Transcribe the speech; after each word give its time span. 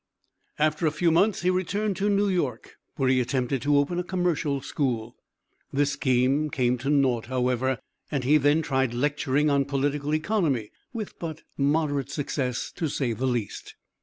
After 0.57 0.87
a 0.87 0.91
few 0.91 1.11
months 1.11 1.43
he 1.43 1.51
returned 1.51 1.95
to 1.97 2.09
New 2.09 2.27
York 2.27 2.77
where 2.95 3.07
he 3.07 3.21
attempted 3.21 3.61
to 3.61 3.77
open 3.77 3.99
a 3.99 4.03
Commercial 4.03 4.59
School. 4.59 5.15
This 5.71 5.91
scheme 5.91 6.49
came 6.49 6.79
to 6.79 6.89
naught, 6.89 7.27
however, 7.27 7.77
and 8.09 8.23
he 8.23 8.37
then 8.37 8.63
tried 8.63 8.95
lecturing 8.95 9.51
on 9.51 9.63
political 9.65 10.15
economy 10.15 10.71
with 10.91 11.19
but 11.19 11.43
moderate 11.55 12.09
success 12.09 12.71
to 12.77 12.87
say 12.87 13.13
the 13.13 13.27
least. 13.27 13.75